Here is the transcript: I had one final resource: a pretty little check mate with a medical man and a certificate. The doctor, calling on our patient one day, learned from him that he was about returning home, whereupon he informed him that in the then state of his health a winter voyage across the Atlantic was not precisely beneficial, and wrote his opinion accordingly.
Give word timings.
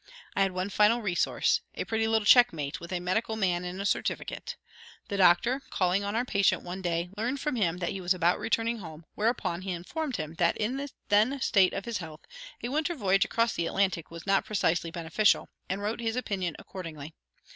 I 0.35 0.41
had 0.41 0.51
one 0.53 0.71
final 0.71 0.99
resource: 1.03 1.61
a 1.75 1.85
pretty 1.85 2.07
little 2.07 2.25
check 2.25 2.51
mate 2.51 2.79
with 2.79 2.91
a 2.91 2.99
medical 2.99 3.35
man 3.35 3.63
and 3.63 3.79
a 3.79 3.85
certificate. 3.85 4.55
The 5.09 5.17
doctor, 5.17 5.61
calling 5.69 6.03
on 6.03 6.15
our 6.15 6.25
patient 6.25 6.63
one 6.63 6.81
day, 6.81 7.11
learned 7.15 7.39
from 7.39 7.55
him 7.55 7.77
that 7.77 7.91
he 7.91 8.01
was 8.01 8.11
about 8.11 8.39
returning 8.39 8.79
home, 8.79 9.05
whereupon 9.13 9.61
he 9.61 9.69
informed 9.69 10.15
him 10.15 10.33
that 10.39 10.57
in 10.57 10.77
the 10.77 10.89
then 11.09 11.39
state 11.39 11.73
of 11.73 11.85
his 11.85 11.99
health 11.99 12.21
a 12.63 12.69
winter 12.69 12.95
voyage 12.95 13.25
across 13.25 13.53
the 13.53 13.67
Atlantic 13.67 14.09
was 14.09 14.25
not 14.25 14.43
precisely 14.43 14.89
beneficial, 14.89 15.49
and 15.69 15.83
wrote 15.83 15.99
his 15.99 16.15
opinion 16.15 16.55
accordingly. 16.57 17.13